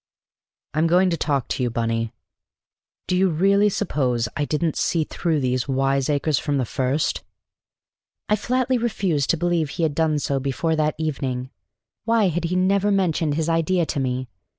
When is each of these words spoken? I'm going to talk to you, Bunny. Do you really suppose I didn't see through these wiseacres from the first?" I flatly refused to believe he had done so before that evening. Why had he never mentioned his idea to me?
I'm 0.73 0.87
going 0.87 1.11
to 1.11 1.15
talk 1.17 1.47
to 1.49 1.61
you, 1.61 1.69
Bunny. 1.69 2.11
Do 3.05 3.15
you 3.15 3.29
really 3.29 3.69
suppose 3.69 4.27
I 4.35 4.45
didn't 4.45 4.75
see 4.75 5.03
through 5.03 5.41
these 5.41 5.67
wiseacres 5.67 6.39
from 6.39 6.57
the 6.57 6.65
first?" 6.65 7.21
I 8.27 8.35
flatly 8.35 8.79
refused 8.79 9.29
to 9.29 9.37
believe 9.37 9.69
he 9.69 9.83
had 9.83 9.93
done 9.93 10.17
so 10.17 10.39
before 10.39 10.75
that 10.75 10.95
evening. 10.97 11.51
Why 12.05 12.29
had 12.29 12.45
he 12.45 12.55
never 12.55 12.89
mentioned 12.91 13.35
his 13.35 13.47
idea 13.47 13.85
to 13.85 13.99
me? 13.99 14.27